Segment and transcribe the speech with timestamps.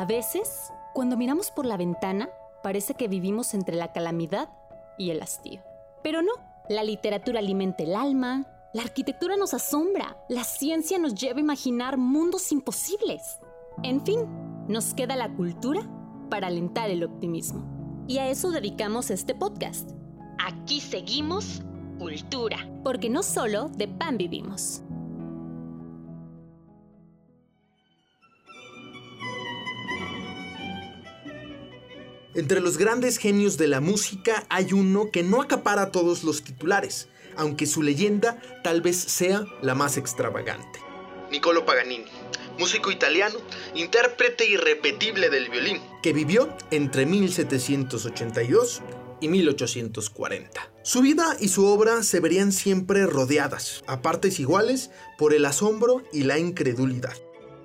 [0.00, 2.30] A veces, cuando miramos por la ventana,
[2.62, 4.48] parece que vivimos entre la calamidad
[4.96, 5.60] y el hastío.
[6.02, 6.32] Pero no,
[6.70, 11.98] la literatura alimenta el alma, la arquitectura nos asombra, la ciencia nos lleva a imaginar
[11.98, 13.40] mundos imposibles.
[13.82, 14.20] En fin,
[14.68, 15.82] nos queda la cultura
[16.30, 17.62] para alentar el optimismo.
[18.08, 19.90] Y a eso dedicamos este podcast.
[20.38, 21.60] Aquí seguimos
[21.98, 24.82] cultura, porque no solo de pan vivimos.
[32.34, 37.08] Entre los grandes genios de la música hay uno que no acapara todos los titulares,
[37.36, 40.78] aunque su leyenda tal vez sea la más extravagante.
[41.32, 42.04] Niccolo Paganini,
[42.56, 43.36] músico italiano,
[43.74, 48.82] intérprete irrepetible del violín, que vivió entre 1782
[49.20, 50.72] y 1840.
[50.84, 56.04] Su vida y su obra se verían siempre rodeadas, a partes iguales, por el asombro
[56.12, 57.16] y la incredulidad.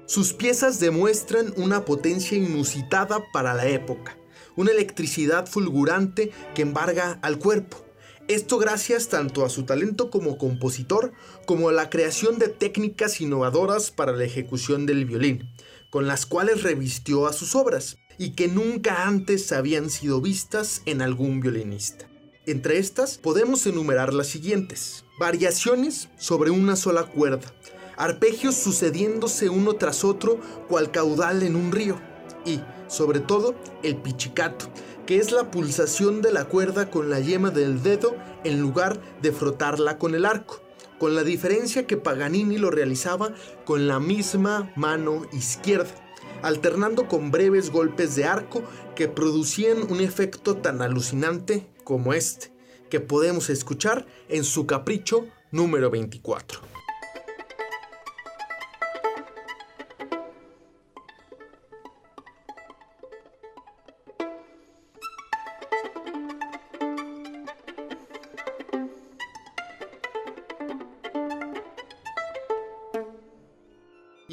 [0.07, 4.17] Sus piezas demuestran una potencia inusitada para la época,
[4.55, 7.85] una electricidad fulgurante que embarga al cuerpo.
[8.27, 11.13] Esto gracias tanto a su talento como compositor
[11.45, 15.47] como a la creación de técnicas innovadoras para la ejecución del violín,
[15.91, 21.01] con las cuales revistió a sus obras y que nunca antes habían sido vistas en
[21.01, 22.07] algún violinista.
[22.47, 25.05] Entre estas podemos enumerar las siguientes.
[25.19, 27.53] Variaciones sobre una sola cuerda,
[27.97, 31.99] arpegios sucediéndose uno tras otro cual caudal en un río
[32.45, 32.59] y,
[32.95, 34.67] sobre todo, el pichicato,
[35.05, 39.31] que es la pulsación de la cuerda con la yema del dedo en lugar de
[39.31, 40.61] frotarla con el arco,
[40.97, 43.33] con la diferencia que Paganini lo realizaba
[43.65, 45.93] con la misma mano izquierda,
[46.41, 48.63] alternando con breves golpes de arco
[48.95, 52.51] que producían un efecto tan alucinante como este,
[52.89, 56.61] que podemos escuchar en su capricho número 24.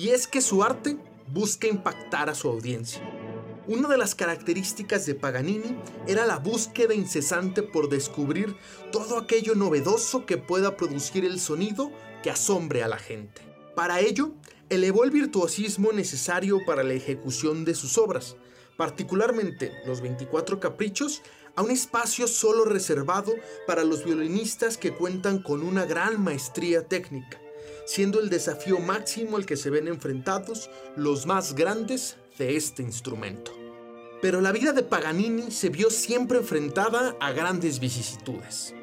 [0.02, 0.96] Y es que su arte
[1.28, 3.00] busca impactar a su audiencia.
[3.68, 8.56] Una de las características de Paganini era la búsqueda incesante por descubrir
[8.90, 11.92] todo aquello novedoso que pueda producir el sonido
[12.24, 13.42] que asombre a la gente.
[13.76, 14.32] Para ello,
[14.70, 18.34] elevó el virtuosismo necesario para la ejecución de sus obras,
[18.76, 21.22] particularmente los 24 caprichos,
[21.54, 23.34] a un espacio solo reservado
[23.68, 27.41] para los violinistas que cuentan con una gran maestría técnica
[27.86, 33.52] siendo el desafío máximo al que se ven enfrentados los más grandes de este instrumento.
[34.20, 38.74] Pero la vida de Paganini se vio siempre enfrentada a grandes vicisitudes.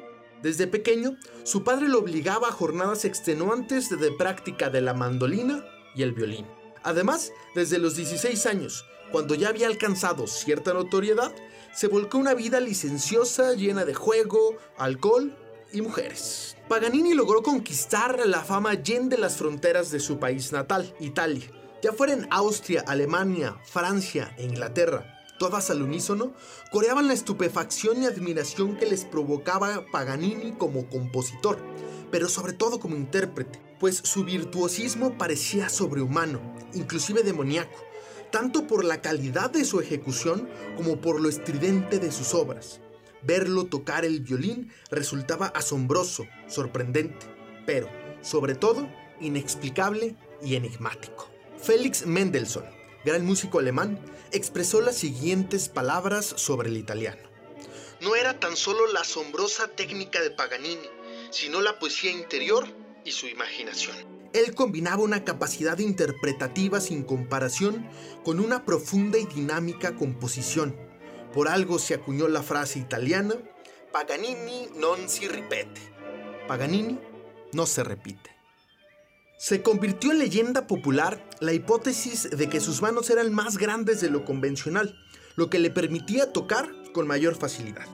[0.42, 5.64] Desde pequeño, su padre lo obligaba a jornadas extenuantes de práctica de la mandolina
[5.94, 6.46] y el violín.
[6.82, 11.34] Además, desde los 16 años, cuando ya había alcanzado cierta notoriedad,
[11.74, 15.36] se volcó una vida licenciosa llena de juego, alcohol
[15.72, 16.56] y mujeres.
[16.68, 21.50] Paganini logró conquistar la fama de las fronteras de su país natal, Italia.
[21.82, 26.32] Ya fuera en Austria, Alemania, Francia e Inglaterra, todas al unísono,
[26.70, 31.58] coreaban la estupefacción y admiración que les provocaba Paganini como compositor,
[32.10, 36.40] pero sobre todo como intérprete, pues su virtuosismo parecía sobrehumano,
[36.74, 37.78] inclusive demoníaco,
[38.30, 42.80] tanto por la calidad de su ejecución como por lo estridente de sus obras.
[43.22, 47.26] Verlo tocar el violín resultaba asombroso, sorprendente,
[47.66, 47.88] pero,
[48.22, 48.88] sobre todo,
[49.20, 51.30] inexplicable y enigmático.
[51.62, 52.64] Félix Mendelssohn,
[53.04, 53.98] gran músico alemán,
[54.32, 57.20] expresó las siguientes palabras sobre el italiano.
[58.00, 60.88] No era tan solo la asombrosa técnica de Paganini,
[61.30, 62.66] sino la poesía interior
[63.04, 63.96] y su imaginación.
[64.32, 67.86] Él combinaba una capacidad interpretativa sin comparación
[68.24, 70.89] con una profunda y dinámica composición
[71.32, 73.34] por algo se acuñó la frase italiana
[73.92, 75.82] Paganini non si ripete.
[76.46, 76.96] Paganini
[77.52, 78.30] no se repite.
[79.36, 84.08] Se convirtió en leyenda popular la hipótesis de que sus manos eran más grandes de
[84.08, 84.94] lo convencional,
[85.34, 87.86] lo que le permitía tocar con mayor facilidad.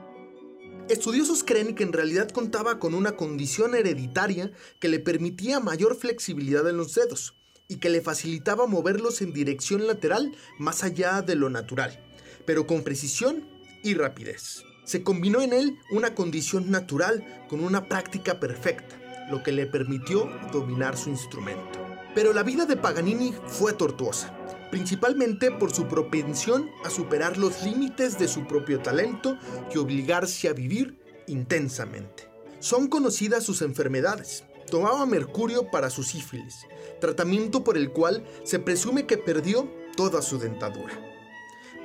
[0.87, 6.69] Estudiosos creen que en realidad contaba con una condición hereditaria que le permitía mayor flexibilidad
[6.69, 7.33] en los dedos
[7.67, 12.06] y que le facilitaba moverlos en dirección lateral más allá de lo natural
[12.47, 13.47] pero con precisión
[13.83, 14.63] y rapidez.
[14.85, 20.31] Se combinó en él una condición natural con una práctica perfecta, lo que le permitió
[20.53, 21.85] dominar su instrumento.
[22.15, 24.33] Pero la vida de Paganini fue tortuosa,
[24.71, 29.37] principalmente por su propensión a superar los límites de su propio talento
[29.75, 30.97] y obligarse a vivir
[31.27, 32.29] intensamente.
[32.59, 34.45] Son conocidas sus enfermedades.
[34.71, 36.65] Tomaba mercurio para su sífilis,
[36.99, 41.06] tratamiento por el cual se presume que perdió toda su dentadura.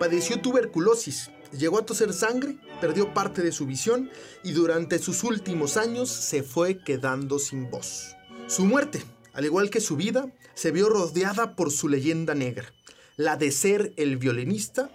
[0.03, 4.11] Padeció tuberculosis, llegó a toser sangre, perdió parte de su visión
[4.43, 8.17] y durante sus últimos años se fue quedando sin voz.
[8.49, 12.75] Su muerte, al igual que su vida, se vio rodeada por su leyenda negra,
[13.17, 14.91] la de ser el violinista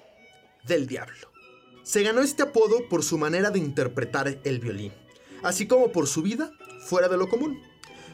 [0.65, 1.31] del diablo.
[1.83, 4.92] Se ganó este apodo por su manera de interpretar el violín,
[5.42, 6.51] así como por su vida
[6.86, 7.62] fuera de lo común.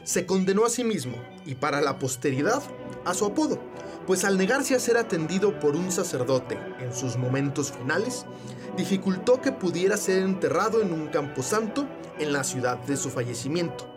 [0.04, 2.62] Se condenó a sí mismo y para la posteridad
[3.04, 3.58] a su apodo,
[4.06, 8.26] pues al negarse a ser atendido por un sacerdote en sus momentos finales,
[8.76, 11.86] dificultó que pudiera ser enterrado en un camposanto
[12.18, 13.88] en la ciudad de su fallecimiento,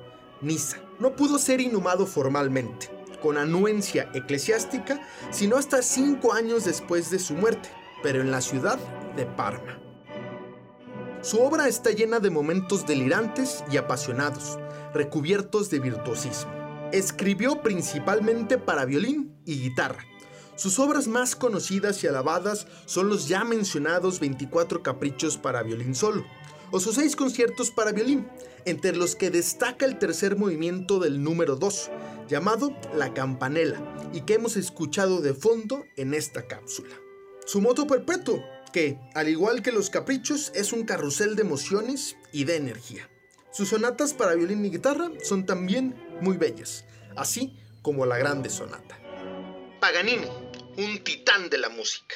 [0.42, 0.77] Niza.
[1.00, 2.89] No pudo ser inhumado formalmente,
[3.21, 5.00] con anuencia eclesiástica,
[5.31, 7.69] sino hasta cinco años después de su muerte,
[8.01, 8.80] pero en la ciudad
[9.15, 9.80] de Parma.
[11.21, 14.57] Su obra está llena de momentos delirantes y apasionados,
[14.94, 16.51] recubiertos de virtuosismo.
[16.92, 20.05] Escribió principalmente para violín y guitarra.
[20.55, 26.25] Sus obras más conocidas y alabadas son los ya mencionados 24 caprichos para violín solo,
[26.71, 28.27] o sus seis conciertos para violín,
[28.65, 31.91] entre los que destaca el tercer movimiento del número 2,
[32.27, 36.95] llamado La Campanela, y que hemos escuchado de fondo en esta cápsula.
[37.45, 38.43] Su moto perpetuo,
[38.73, 43.09] que, al igual que los caprichos, es un carrusel de emociones y de energía.
[43.51, 46.83] Sus sonatas para violín y guitarra son también muy bellas,
[47.15, 49.06] así como la grande sonata.
[49.79, 50.27] Paganini,
[50.77, 52.15] un titán de la música.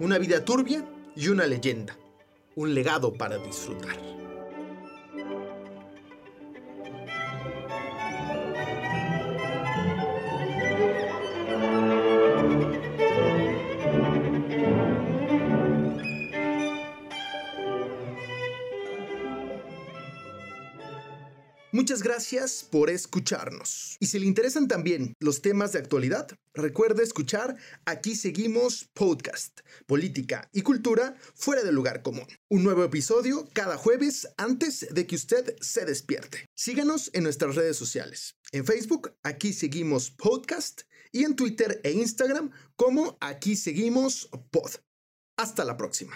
[0.00, 0.84] Una vida turbia
[1.16, 1.96] y una leyenda
[2.58, 3.96] un legado para disfrutar.
[21.88, 23.96] Muchas gracias por escucharnos.
[23.98, 27.56] Y si le interesan también los temas de actualidad, recuerde escuchar
[27.86, 32.26] Aquí Seguimos Podcast, Política y Cultura fuera del lugar común.
[32.50, 36.44] Un nuevo episodio cada jueves antes de que usted se despierte.
[36.54, 38.36] Síganos en nuestras redes sociales.
[38.52, 44.72] En Facebook, Aquí Seguimos Podcast y en Twitter e Instagram como Aquí Seguimos Pod.
[45.38, 46.12] Hasta la próxima.